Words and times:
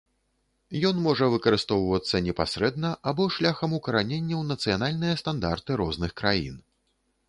Ён 0.89 0.95
можа 1.07 1.27
выкарыстоўвацца 1.33 2.23
непасрэдна 2.29 2.89
або 3.13 3.29
шляхам 3.37 3.79
укаранення 3.81 4.35
ў 4.41 4.43
нацыянальныя 4.57 5.23
стандарты 5.25 5.71
розных 5.85 6.11
краін. 6.23 6.63